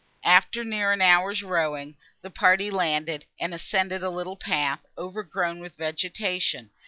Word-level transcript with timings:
After 0.25 0.63
near 0.63 0.91
an 0.91 0.99
hour's 1.01 1.43
rowing, 1.43 1.95
the 2.23 2.31
party 2.31 2.71
landed, 2.71 3.27
and 3.39 3.53
ascended 3.53 4.01
a 4.01 4.09
little 4.09 4.35
path, 4.35 4.79
overgrown 4.97 5.59
with 5.59 5.77
vegetation. 5.77 6.71